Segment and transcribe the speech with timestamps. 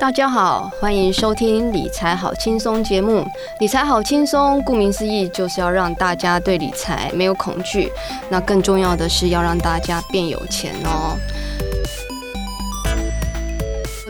[0.00, 3.26] 大家好，欢迎收听理财好轻松节目。
[3.58, 7.90] 理财好轻松，顾名思义就是要让大家对理财没有恐惧。
[8.30, 11.18] 那更重要的是要让大家变有钱哦。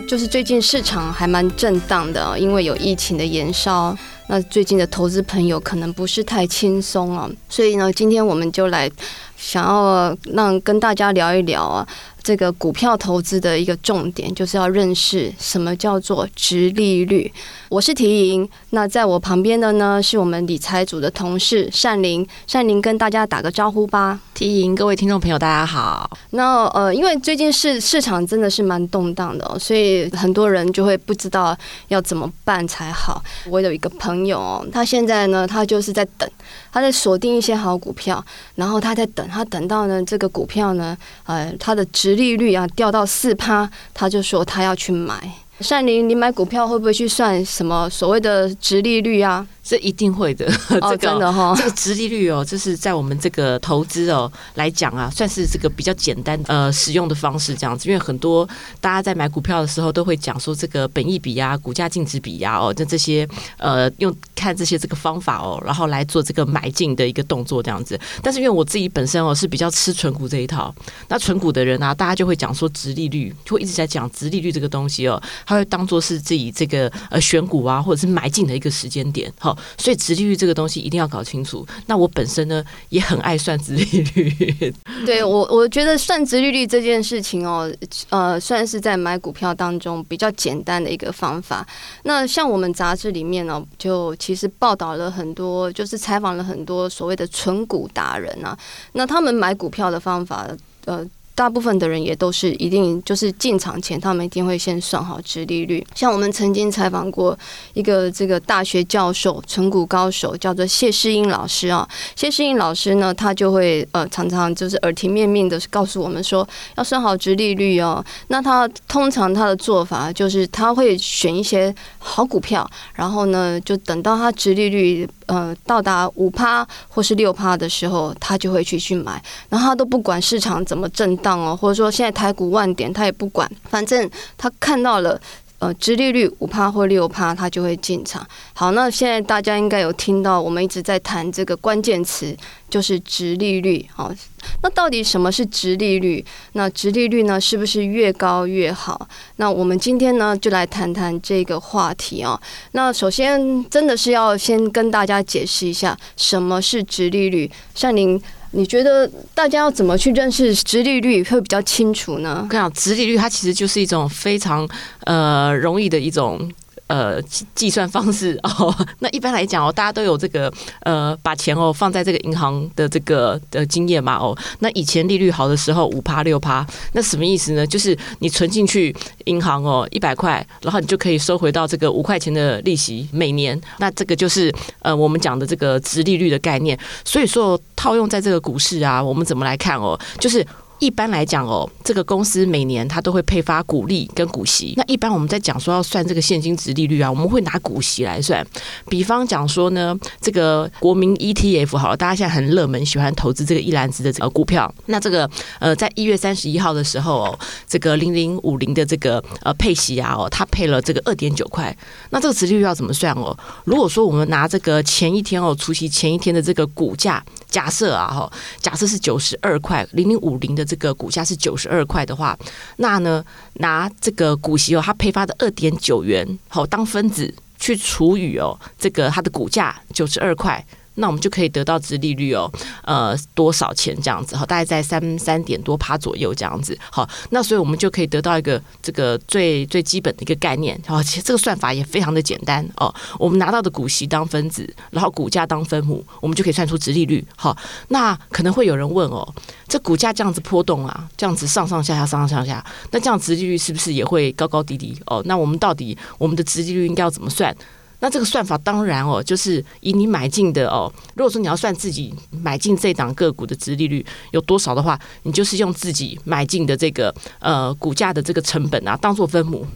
[0.06, 3.96] 就是最近市场还蛮震荡的，因为有疫情的延烧。
[4.30, 8.91] 那最近的投资朋友可能不是太轻松啊，所以呢，今天我们就来
[9.39, 11.89] 想要让跟大家聊一聊啊。
[12.29, 17.32] 这个股票投资的一个重点，就是要认识什么叫做殖利率。
[17.71, 22.27] 我是提莹，那在我旁边的呢，是我们理财组的同事善林。
[22.46, 24.21] 善林跟大家打个招呼吧。
[24.35, 26.11] 提莹，各位听众朋友，大家好。
[26.33, 31.57] 那呃，因为最近市市场真的是蛮动荡的哦，所以很多人就会不知道
[31.89, 33.25] 要怎么办才好。
[33.47, 36.28] 我有一个朋友哦，他现在呢，他就是在等，
[36.70, 38.22] 他在锁定一些好股票，
[38.56, 45.33] 然后他在等，他等到呢这个股票呢，呃，它的殖利率啊掉到四趴，他就说他要去买。
[45.61, 49.46] 善林，你买股票会不会去算什么所谓的殖利率啊？
[49.62, 57.86] 这一定会的，这个、哦、真的哈、哦，这个殖利率哦，这是在我们这个投资哦来讲啊，算是这个比较简单呃使用的方式这样子。
[57.86, 58.48] 因为很多
[58.80, 68.00] 大家在买股票的时候都会讲说这个本益比呀、股价净值比呀哦，就这些呃用看这些这个方法哦，然后来做这个买进的一个动作这样子。
[68.22, 70.74] 但是因为我自己本身哦是比较吃存股这一套，
[71.08, 79.56] 那存股的人啊，大家就会讲说殖利率，就会一直在讲殖利率这个东西哦，他会当做是自己这个呃选股啊或者是买进的一个时间点好。
[79.78, 81.66] 所以殖利率这个东西一定要搞清楚。
[81.86, 84.74] 那我本身呢也很爱算殖利率。
[85.06, 87.72] 对我，我觉得算殖利率这件事情哦，
[88.10, 91.66] 呃，算是在买股票当中比较简单的一个方法。
[92.02, 98.55] 那像我们杂志里面呢，就其实报道了很多，就是采访了很多所谓的存股达人啊。
[98.92, 100.46] 那他们买股票的方法，
[100.84, 101.06] 呃。
[101.39, 105.86] 大部分的人也都是一定就是进场前，他们一定会先算好殖利率。
[105.95, 107.39] 像我们曾经采访过
[107.75, 111.89] 一个这个大学教授、存股高手，叫做谢世英老师啊。
[112.17, 116.46] 谢世英老师呢，他就会呃常常就是耳提面命的告诉我们说，
[116.77, 118.05] 要算好殖利率哦。
[118.27, 125.08] 那他通常他的做法就是他会选一些好股票，然后呢就等到他殖利率。
[125.29, 135.21] 呃，到达五趴或是六趴的时候，他就会去去买，然后他都不管市场怎么震荡哦，或者说现在台股万点，他也不管，反正他看到了。
[135.61, 138.25] 呃，殖利率五趴或六趴，他就会进场。
[138.53, 142.33] 好，那现在大家应该有听到，我们一直在谈这个关键词，
[142.71, 143.84] 就是殖利率。
[143.93, 144.15] 好，
[144.62, 146.25] 那到底什么是殖利率？
[146.53, 149.09] 那殖利率呢，是不是越高越好？
[149.38, 152.41] 那我们今天呢，就来谈谈这个话题啊。
[152.71, 157.50] 那首先，真的是要先跟大家解释一下，什么是殖利率。
[157.75, 158.22] 像您。
[158.53, 162.41] 你觉得大家要怎么去认识殖利率会比较清楚呢？
[162.43, 164.69] 我跟你讲，殖利率它其实就是一种非常
[165.05, 166.51] 呃容易的一种。
[166.88, 167.22] 呃，
[167.54, 177.66] 计算方式 哦，那一般来讲哦，大家都有这个呃，把钱哦放在这个银行的这个的经验嘛哦，那以前利率好的时候五趴六趴，那什么意思呢？
[177.66, 178.94] 就是你存进去
[179.26, 186.78] 银行哦一百块，然后你就可以收回到这个五块钱的利息每年，那这个就是呃我们讲的这个殖利率的概念。
[187.05, 189.99] 所以说套用在这个股市啊，我们怎么来看哦？
[190.19, 190.44] 就是。
[190.78, 194.75] 一般来讲哦，这个公司每年它都会配发股利跟股息。
[194.77, 198.47] 那一般我们在讲说要算这个现金殖利率啊，我们会拿股息来算。
[198.88, 204.72] 比方讲说呢，这个国民 ETF 好了，大家现在很热门，喜欢投资这个一篮子的这个股票。
[204.87, 205.28] 那这个
[205.59, 211.77] 呃，在一月三十一号的时候哦，这个零零五零的这个呃配息啊哦，它配了这个二点九块。
[212.11, 213.37] 那这个殖利率要怎么算哦？
[213.65, 217.25] 如果说我们拿这个前一天哦，除息前一天的这个股价。
[217.49, 218.31] 假设啊，哈，
[218.61, 222.39] 假设是九十二块，零零五零的这个股价是九十二块的话，
[222.77, 223.25] 那呢，
[223.55, 230.62] 拿这个股息哦，它配发的二点九元，好当分子去除以哦，这个它的股价九十二块。
[230.99, 232.51] 那我们就可以得到殖利率哦，
[232.83, 234.37] 呃，多少钱这样子？
[234.37, 236.77] 好，大概在三三点多趴左右这样子。
[236.91, 240.79] 好，那所以我们就可以得到一个这个最最基本的一个概念。
[240.87, 242.95] 好，其实这个算法也非常的简单哦。
[243.19, 247.25] 我们拿到的股息当分子，然后股价当分母，我们就可以算出殖利率。
[247.37, 247.56] 好，
[247.89, 249.27] 那可能会有人问哦，
[249.69, 254.99] 这股价这样子波动啊，这样子上上下下上上下下，那这样殖利率是不是也会高高低低？
[255.06, 257.55] 哦，那我们到底我们的殖利率应该要怎么算？
[258.00, 269.67] 那这个算法当然哦，就是以你买进的哦，如果说你要算自己买进这档个股的值利率有多少的话，你就是用自己买进的这个呃股价的这个成本啊当做分母，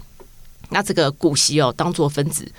[0.71, 2.51] 那这个股息哦当做分子，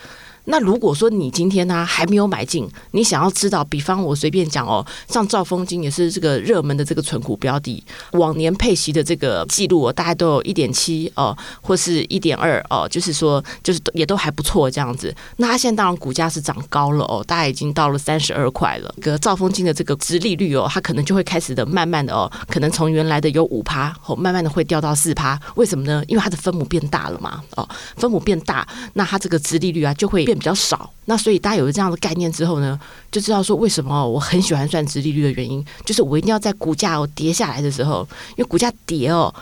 [0.45, 15.15] 那如果说你今天呢、还没有买进，你想要知道，比方我随便讲哦，像兆丰金也是这个热门的这个存股标的，往年配息的这个记录哦，大概都有一点七哦，或是一点二哦，就是说就是也都还不错这样子。
[15.37, 18.93] 那它现在当然股价是涨高了哦，大概已经到了三十二块了。
[19.01, 25.39] 这个兆丰金的这个殖利率哦，它可能就会开始的慢慢的哦，可能从原来的有五趴哦，慢慢的会掉到四趴。
[25.55, 26.03] 为什么呢？
[26.07, 30.89] 因为它的分母变大了嘛哦，分母变大，那它这个殖利率啊就会比较少。
[31.05, 32.79] 那所以大家有了这样的概念之后呢，
[33.11, 39.33] 就知道说为什么我很喜欢算殖利率的原因，就是我一定要在股价哦跌下来的时候，因为股价跌哦。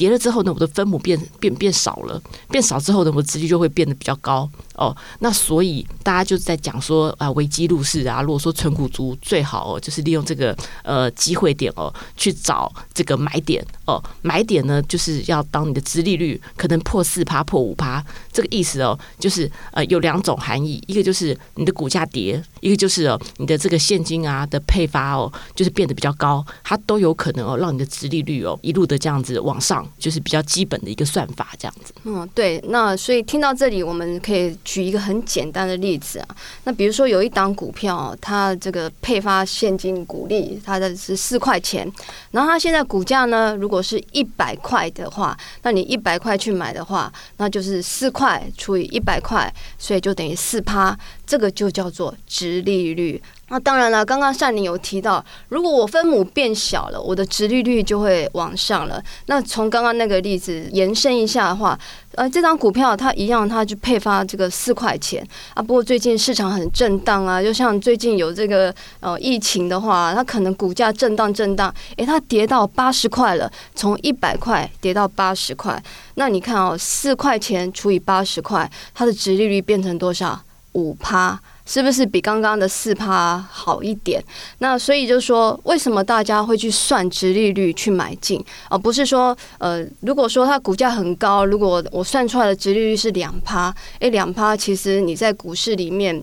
[0.00, 2.18] 跌了之后呢，我的分母变变变少了，
[2.48, 4.96] 变少之后呢，我的殖利率就会变得比较高哦。
[5.18, 14.02] 那所以大家就在讲说啊，危机入市啊，如果说存股族最好哦，就是利用这个呃机会点哦，去找这个买点哦。
[14.22, 18.02] 买点呢，就是要当你的殖利率可能破四趴、破五趴，
[18.32, 29.86] 这个意思哦，就是呃有两种含义，一个就是你的股价跌，一个就是哦你的这个现金啊的配发哦，就是变得比较高，它都有可能哦让你的殖利率哦一路的这样子往上。
[29.98, 31.92] 就是比较基本的一个算法，这样子。
[32.04, 32.62] 嗯，对。
[32.68, 36.28] 那所以听到这里，我们可以举一个很简单的例子啊。
[36.64, 41.90] 那比如说有一档股票，它这个配发现金股利，它的是四块钱。
[42.30, 50.98] 然后它现在股价呢，如果是一百块的话，那你一百块去买的话，那就是四块除以一百块，所以就等于四趴。
[51.26, 53.22] 这个就叫做值利率。
[53.50, 59.02] 那当然了，刚刚善玲有提到，如果我分母变小了，我的殖利率就会往上了。
[59.26, 61.76] 那从刚刚那个例子延伸一下的话，
[62.14, 65.60] 呃，这张股票它一样，它就配发这个四块钱啊。
[65.60, 75.82] 不过最近市场很震荡啊，就像最近有这个呃疫情的话，它可能股价震荡震荡，诶，它跌到八十块了，从一百块跌到八十块。
[76.14, 80.40] 那你看哦，四块钱除以八十块，它的殖利率变成多少？
[80.74, 81.36] 五趴，
[81.70, 84.20] 是不是比刚刚的四趴好一点？
[84.58, 96.20] 那所以就说，为什么大家会去算值利率去买进，而不是说，呃，如果说它股价很高，如果我算出来的值利率是两趴，诶，两趴其实你在股市里面。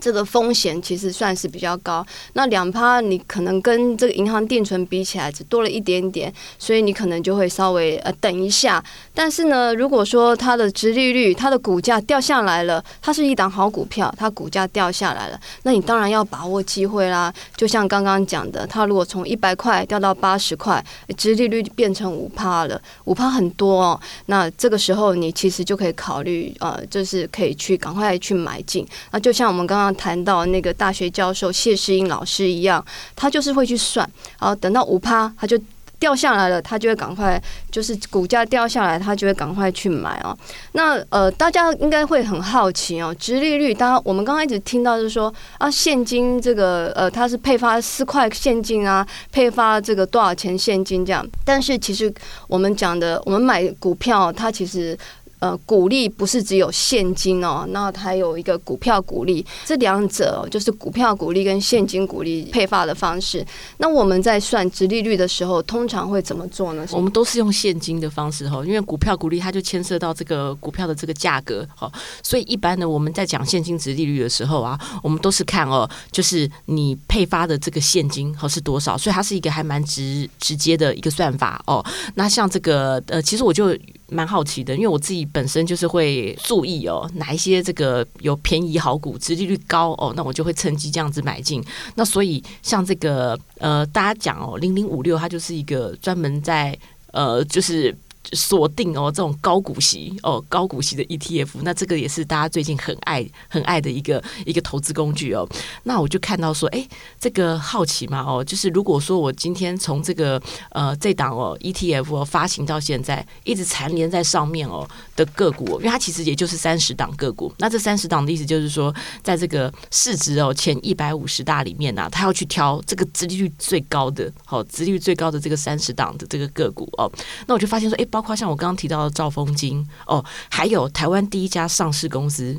[0.00, 8.82] 这个风险其实算是比较高，那两趴你可能跟这个银行定存比起来只多了一点点，所以你可能就会稍微呃等一下。
[9.14, 17.32] 但是呢，如果说它的殖利率、它的股价掉下来了，它是一档好股票，它股价掉下来了，那你当然要把握机会啦。
[17.54, 20.82] 就像刚刚讲的，它如果从一百块掉到八十块，
[21.18, 24.00] 殖利率变成五趴了，五趴很多哦。
[24.26, 28.86] 那这个时候你其实就可以考虑呃，就是可以去赶快去买进。
[29.10, 29.89] 那就像我们刚刚。
[29.94, 32.84] 谈到那个大学教授谢世英老师一样，
[33.14, 34.08] 他就是会去算，
[34.38, 35.58] 然后等到五趴，他就
[35.98, 37.38] 掉下来了，他就会赶快，
[37.70, 40.34] 就是股价掉下来，他就会赶快去买哦。
[40.72, 52.12] 那呃，大家应该会很好奇哦，殖利率，当然我们刚刚一直听到就是说啊，现金这个呃，它是配发四块现金啊，配发这个多少钱现金这样，但是其实
[52.48, 54.98] 我们讲的，我们买股票，它其实。
[55.40, 63.44] 呃，股利不是只有现金哦，那还有一个股票股利，这两者就是股票股利跟现金股利配发的方式。
[63.78, 66.86] 那我们在算殖利率的时候，通常会怎么做呢？
[66.92, 71.90] 我们都是用现金的方式哈，因为股票股利它就牵涉到这个股票的这个价格哈，
[72.22, 81.82] 所以一般呢，我们在讲现金值利率的时候啊，我们都是看哦，就是你配发的这个现金和是多少，所以它是一个还蛮直直接的一个算法哦。
[82.14, 83.74] 那像这个呃，其实我就。
[84.10, 91.64] 蛮好奇的，因为我自己本身就是会注意哦，哪一些这个有便宜好股，殖利率高哦，那我就会趁机这样子买进。
[91.94, 96.76] 那所以像这个呃，大家讲哦，零零五六它就是一个专门在
[97.12, 97.96] 呃，就是。
[98.32, 105.48] 锁定哦，这种高股息哦，高股息的 ETF，那这个也是大家最近很爱很爱的一个一个投资工具哦。
[105.84, 106.86] 那我就看到说，哎，
[107.18, 117.52] 这个好奇嘛哦，就是如果说我今天从这个呃这档哦 ETF 哦发行到现在，一直蝉联在上面哦的个股，因为它其实也就是三十档个股。
[117.58, 127.10] 那这三十档的意思就是说，在这个市值哦前一百五十大里面呢、啊，它要去挑这个殖利率最高的，好、哦，殖利率最高的这个三十档的这个个股哦。
[127.46, 128.06] 那我就发现说，哎。
[128.10, 132.58] 包括像我刚刚提到的兆丰金哦，还有台湾第一家上市公司，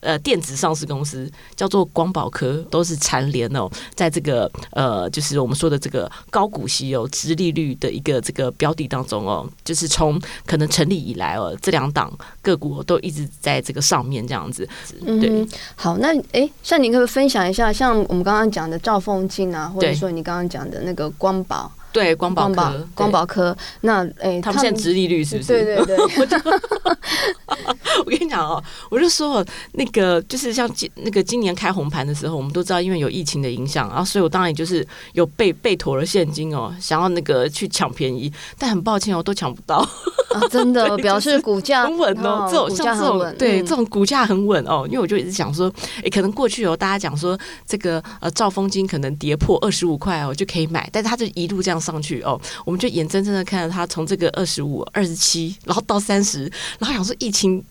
[0.00, 14.68] 呃，电子上市公司叫做光宝科，都是蝉联哦，在这个呃，就是我们说的这个高股息哦、殖利率的一个这个标的当中哦，就是从可能成立以来哦，这两档个股都一直在这个上面这样子。
[15.04, 21.70] 对，嗯、好，那哎，像你可不可以分享一下，像我们刚刚讲的兆丰金啊，或者说你刚刚讲的那个光宝。
[21.92, 25.48] 对，光宝科，光宝科，那诶，他们现在殖利率是不是？
[25.48, 25.96] 对对对
[28.04, 39.86] 我，跟你讲哦，我就说那个就是像今那个今年开红盘的时候，我们都知道因为有疫情的影响，然后所以我当然就是有备备妥了现金哦，想要那个去抢便宜，但很抱歉哦，都抢不到。
[40.32, 45.70] 啊、真的表示股价很稳哦，这种像这种对这种股价很稳哦，因为我就一直想说，
[46.02, 56.44] 哎，可能过去哦大家讲说这个呃兆丰金可能跌破二十五块哦就可以买，但是它就一路这样上去哦，我们就眼睁睁的看着他从这个二十五、二十七，然后到三十，
[56.78, 57.62] 然后想说疫情。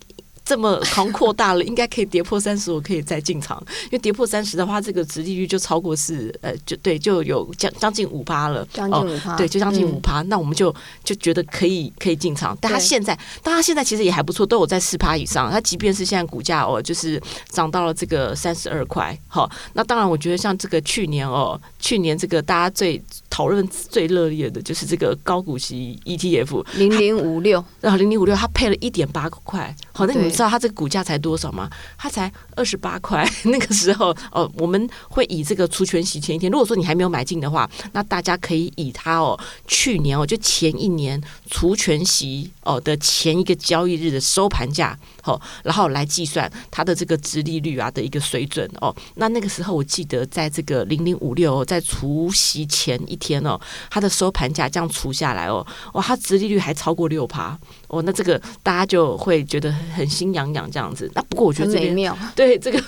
[0.43, 3.61] 这么狂扩大了，应该可以跌破三十，我可以再进场。
[3.85, 10.29] 因为跌破三十的话，这个殖利率就超过是呃，就对，就有将将近五趴了，将近五趴，哦，对，就将近五趴，嗯。
[10.29, 12.57] 那我们就就觉得可以可以进场。
[12.59, 15.51] 但它现在，但它现在其实也还不错，都有在四趴以上。
[15.51, 19.17] 它即便是现在股价哦，就是涨到了这个三十二块。
[19.27, 29.73] 好，那当然，我觉得像这个去年哦，去年这个大家最讨论最热烈的就是这个高股息 ETF 零零五六，然后零零五六它配了一点八块。
[29.91, 31.69] 好，那你你知道它这个股价才多少吗？
[31.97, 33.29] 它才二十八块。
[33.43, 48.95] 那个时候，哦，我们会以这个除权息前一天，如果说你还没有买进的话，那大家可以以它哦，去年哦，就前一年除权息哦的前一个交易日的收盘价，好，然后来计算它的这个殖利率啊的一个水准哦。
[49.15, 53.59] 那那个时候，我记得在这个零零五六在除息前一天哦，
[53.89, 57.57] 它的收盘价这样除下来哦，哇，它殖利率还超过六趴。
[57.87, 61.09] 哦，那这个大家就会觉得很心痒痒这样子。
[61.15, 62.79] 那不过我觉得这边对这个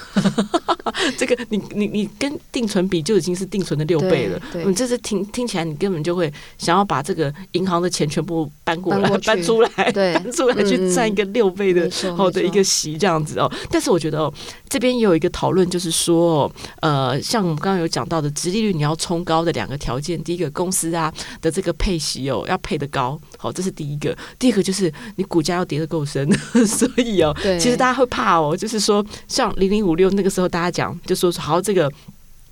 [1.17, 4.39] 这个你你你跟定存比就已经是定存的六倍了。
[4.65, 13.51] 你这是听听起来你根本就会想要把这个银行的钱全部搬过来搬，搬出来，搬出来去占一个六倍的好的一个席这样子哦。
[13.71, 14.31] 但是我觉得哦，
[14.69, 21.11] 这边也有一个讨论，就是说呃，像我们刚刚有讲到的，直利率你要冲高的两个条件，第一个公司啊
[21.41, 24.15] 的这个配息哦要配的高，好，这是第一个。
[24.37, 24.93] 第二个就是。
[25.15, 26.29] 你股价要跌得够深，
[26.67, 31.91] 所以哦，其实大家会怕哦，就是说，像零零五六那个时候，大家讲就说好，这个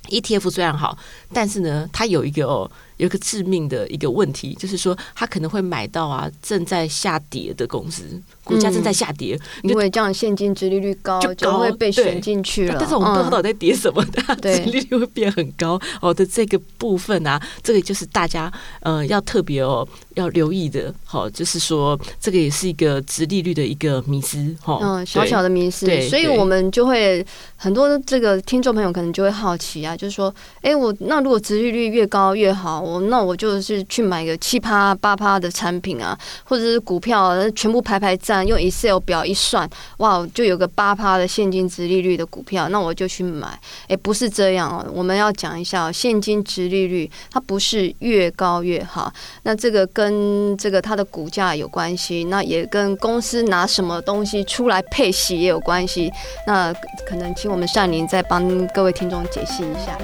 [0.08, 0.96] ETF 虽然好，
[1.32, 2.70] 但是呢，它有一个哦。
[2.98, 8.04] 有一个致命的一个问题，就是说它可能会买到啊正在下跌的公司，
[8.44, 12.76] 股价正在下跌，嗯、因为这样现金值利率高就，会被选进去了。
[12.78, 20.92] 但是我们不知道在跌什么， 它殖利率会变很高哦的这个部分啊，这个就是大家呃要特别哦要留意的。
[21.04, 25.86] 好、哦，就是说这个也是一个值利率的一个迷思哈、哦，嗯，小小的迷思。
[26.08, 27.24] 所以我们就会
[27.56, 32.80] 很多这个听众朋友可能就会好奇啊，就是说，哎，我那如果值利率越高越好？
[32.80, 43.58] 我那我就是去买个七趴八趴的产品啊，或者是股票，全部排排站，用 Excel 表一算，哇，就有个八趴的现金殖利率的股票，那我就去买。
[43.88, 49.12] 哎，不是这样哦，我们要讲一下现金殖利率，它不是越高越好。
[49.42, 56.12] 那这个跟这个它的股价有关系，那也跟公司拿什么东西出来配息也有关系。
[56.46, 56.72] 那
[57.06, 59.98] 可能请我们善琳再帮各位听众解析一下。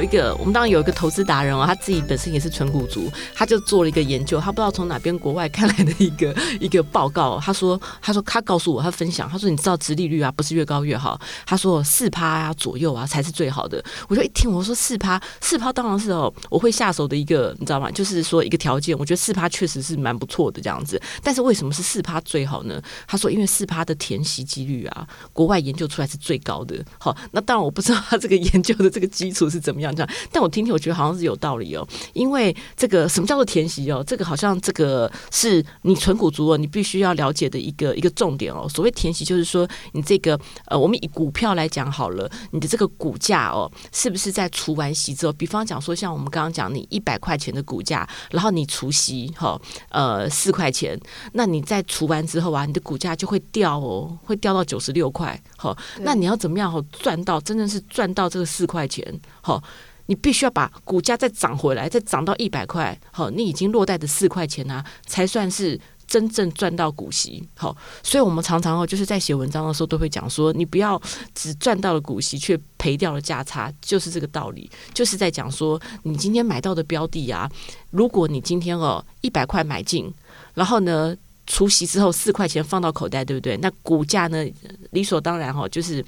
[0.00, 13.84] 有一个，我们当然有一个投资达人哦，他自己本身也是纯股族，他就做了一个研究，他不知道从哪边国外看来的一个 一个报告，他说，他说他告诉我，他分享，他说你知道殖利率啊不是越高越好，他说四趴啊左右啊才是最好的。
[14.08, 17.90] 我就一听我说四趴，四趴当然是哦，我会下手的一个，你知道吗？
[17.90, 20.98] 就是说一个条件，我觉得四趴确实是蛮不错的这样子。
[21.22, 22.80] 但是为什么是四趴最好呢？
[23.06, 26.82] 他说因为四趴的填息几率啊，国外研究出来是最高的。
[26.98, 29.89] 好，那当然我不知道他这个研究的这个基础是怎么样。
[29.94, 31.86] 这样，但我听听，我觉得好像是有道理哦。
[32.12, 34.02] 因为这个什么叫做填息哦？
[34.06, 38.68] 这个好像这个是你存股族哦，你必须要了解的一个一个重点哦。
[38.68, 50.98] 所谓填息，就是说你这个呃，我们以股票来讲好了，你的这个股价哦，是不是在除完息之后，比方讲说，像我们刚刚讲，你一百块钱的股价，然后你除息哈，呃，四块钱，
[51.32, 55.40] 那你在除完之后啊，你的股价就会掉哦，会掉到九十六块。
[55.56, 59.04] 好，那你要怎么样哦，赚到真的是赚到这个四块钱？
[59.40, 59.62] 好。
[60.10, 67.48] 你必须要把股价再涨回来，再涨到一百块，好，你已经落袋的四块钱啊，才算是真正赚到股息。
[67.56, 71.00] 好，所以我们常常哦，就是在写文章的时候都会讲说，你不要
[71.32, 74.68] 只赚到了股息，却赔掉了价差，就是这个道理。
[74.92, 77.48] 就是在讲说，你今天买到的标的啊，
[77.90, 80.12] 如果你今天哦一百块买进，
[80.54, 83.56] 然后呢除息之后四块钱放到口袋，对不对？
[83.58, 84.44] 那股价呢
[84.90, 86.04] 理所当然哈，就是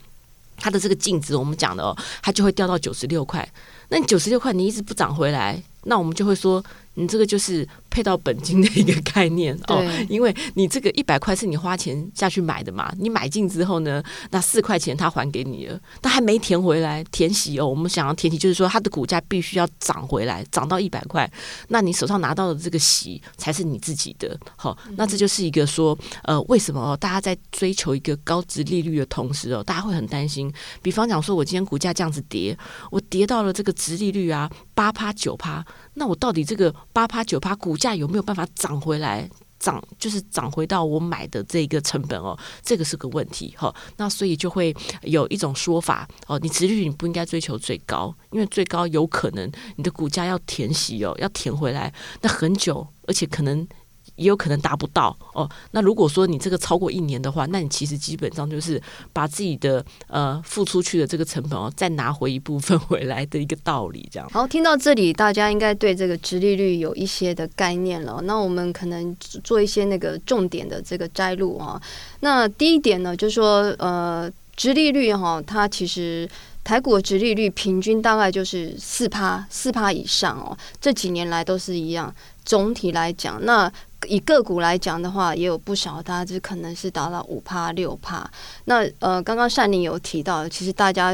[0.63, 3.47] 它的这个净值，我们讲的哦，它就会掉到九十六块。
[3.89, 6.65] 那你九十六块你一直不涨回来，那我们就会说
[6.95, 17.67] 你这个就是配到本金的一个概念哦，因为你这个一百块是你花钱下去买的嘛，你买进之后呢，那四块钱他还给你了，但还没填回来，填息哦。
[17.67, 21.31] 我们想要填息，就是说它的股价必须要涨回来，涨到一百块，
[21.69, 24.35] 那你手上拿到的这个息才是你自己的。
[24.57, 26.97] 好，那这就是一个说，呃，为什么哦？
[26.97, 30.51] 大家在追求一个高值利率的同时哦，大家会很担心。
[30.81, 32.57] 比方讲说，我今天股价这样子跌，
[32.91, 35.63] 我跌到了这个值利率啊八趴九趴，
[35.95, 36.73] 那我到底这个？
[36.93, 39.29] 八趴九趴，股价有没有办法涨回来？
[39.59, 43.73] 涨就是涨回到我买的这个成本哦，这个是个问题哈。
[43.97, 53.67] 那所以就会有一种说法哦，你殖利率你不应该追求最高，因为最高有可能你的股价要填息哦，要填回来，那很久，而且可能。
[54.17, 55.49] 也有可能达不到哦。
[55.71, 58.81] 那如果说你这个超过一年的话，那你其实基本上就是
[59.13, 64.09] 把自己的呃付出去的这个成本哦，再拿回一部分回来的一个道理。
[64.11, 64.29] 这样。
[64.31, 68.21] 好，听到这里，大家应该对这个殖利率有一些的概念了。
[68.25, 71.81] 那我们可能做一些那个重点的这个摘录啊。
[72.21, 76.29] 那第一点呢，就是说呃，殖利率哈，它其实
[76.63, 82.15] 台股的殖利率平均大概就是四趴四趴以上哦，这几年来都是一样。
[82.45, 83.73] 总体来讲，那
[84.09, 88.29] 以个股来讲的话，也有不少，大家就可能是达到五趴六趴。
[88.65, 91.13] 那呃，刚刚善宁有提到，其实大家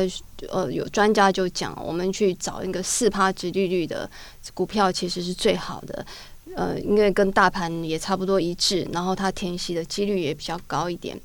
[0.49, 4.09] 呃有专家就讲，我们去找一个四趴值利率的
[4.55, 6.05] 股票，其实是最好的。
[6.57, 11.19] 呃，因为跟大盘也差不多一致，然后它填息的几率也比较高一点。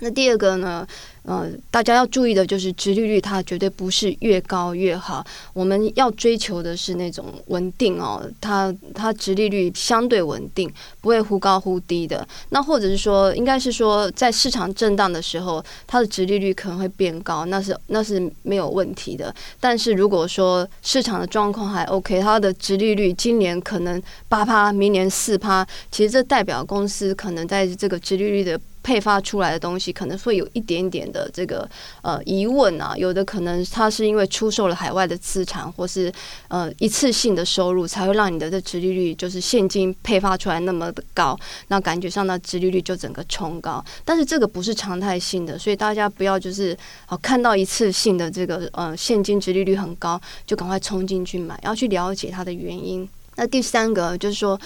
[0.00, 0.86] 那第二个呢？
[1.24, 5.22] 呃，大家要注意的就是，殖利率它绝对不是越高越好。
[5.52, 12.26] 我们要追求的是那种稳定哦，它它殖利率相对稳定，不会忽高忽低的。
[12.48, 19.34] 那或者是说，应该是说，在市场震荡的时候，它的殖利率可能会变高，那是那是没有问题的。
[19.60, 28.58] 但是如果说市场的状况还 OK，它的殖利率今年可能八趴，明年四趴，其实这代表公司可能在这个殖利率的
[28.88, 31.28] 配发出来的东西，可能会有一点点的。
[31.30, 31.68] 这个
[32.00, 36.10] 呃疑问啊，有的可能它是因为出售了海外的资产，或是
[36.48, 43.84] 呃一次性的收入，才会让你的这殖利率就是现金配发出来那么的高，那感觉上那殖利率就整个冲高。
[44.06, 46.74] 但是这个不是常态性的，所以大家不要就是
[47.08, 53.06] 哦看到一次性的这个呃现金殖利率很高，就赶快冲进去买，要去了解它的原因。
[53.36, 54.58] 那第三个就是说。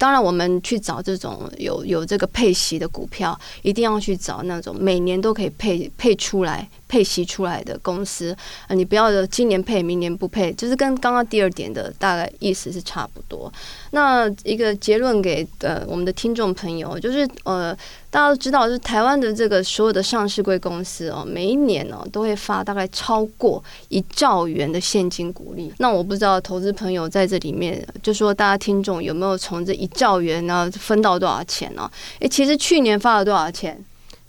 [0.00, 6.66] 当然，我们去找这种有有这个配息的股票，一定要去找那种每年都可以配配出来。
[6.90, 13.50] 配息出来的公司，啊，你不要今年配，明年不配，就是跟刚刚第二点的大概意思是差不多。
[13.92, 17.72] 那一个结论给呃我们的听众朋友，就是呃
[18.10, 25.72] 大家都知道，就是台湾的这个所有的上市贵公司哦，每一年哦都会发大概超过一兆元的现金股利。
[25.78, 31.88] 那我不知道投资朋友在这里面，就说大家听众有没有从这一兆元呢分到多少钱呢？
[32.18, 33.78] 诶，其实去年发了多少钱？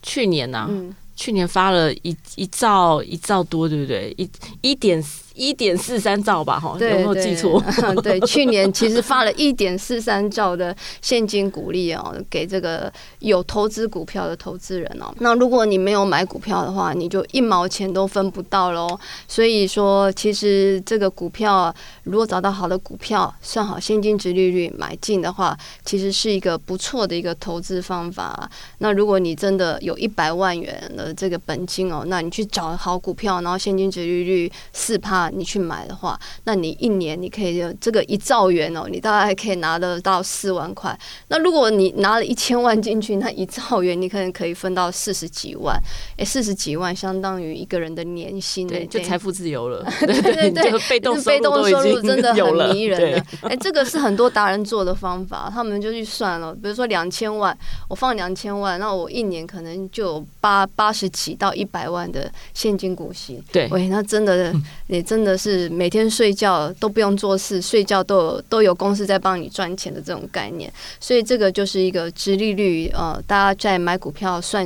[0.04, 0.68] 去年呢、啊？
[0.70, 0.96] 嗯。
[1.16, 4.14] 去年发了一一兆一兆多，对不对？
[4.18, 4.30] 一
[4.62, 5.04] 一点。
[5.34, 7.64] 一点四三兆吧，哈，有没有记错？
[8.04, 15.14] 对，去年其实发了一点四三兆的现金股利哦，给这个有投资股票的投资人哦。
[15.20, 19.00] 那如果你没有买股票的话，你就一毛钱都分不到喽。
[19.26, 28.50] 所以说，其实这个股票如果找到好的股票，算好现金值利率买进的话，其实是一个不错的一个投资方法。
[28.80, 35.21] 那如果你真的有一百万元的这个本金哦，那你去找好股票，然后现金值利率四趴。
[35.30, 40.98] 你去买的话，那你一年你可以就这个一兆元哦，你大概可以拿得到四万块。
[41.28, 45.80] 那如果你拿了一千万进去，那一兆元你可能可以分到四十几万。
[46.18, 49.86] 哎，四十几万相当于一个人的年薪，对，就财富自由了。
[50.02, 53.26] 对对 对，被动被动收入真的很迷人的。
[53.42, 56.54] 哎，对这个是很多达人做的方法，他们就去算了。
[56.54, 57.58] 比如说两千万，
[57.90, 63.42] 我放两千万，那我一年可能就有八八十几到一百万的现金股息。
[63.52, 64.54] 对，喂，那真的，
[64.88, 70.72] 你真的是每天睡觉都不用做事，睡觉都有都有公司在帮你赚钱的这种概念，
[71.02, 74.66] 所以这个就是一个直利率，呃，大家在买股票算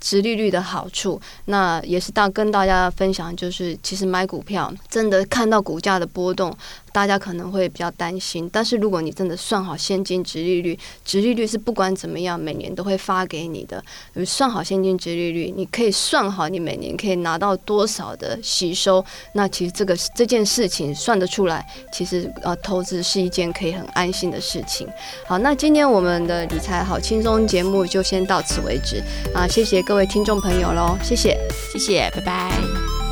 [0.00, 1.20] 直利率的好处。
[1.44, 6.52] 那也是大跟大家分享，就是其实买股票真的看到股价的波动。
[6.94, 13.82] 大家可能会比较担心，但是如果你真的算好现金殖利率，殖利率是不管怎么样每年都会发给你的。
[14.24, 19.04] 算好现金殖利率，你可以算好你每年可以拿到多少的吸收。
[19.32, 24.86] 那其实这个这件事情算得出来，其实呃投资是一件可以很安心的事情。
[25.26, 29.02] 好，那今天我们的理财好轻松节目就先到此为止
[29.34, 31.36] 啊，谢谢各位听众朋友喽，谢谢，
[31.72, 33.03] 谢谢，拜拜。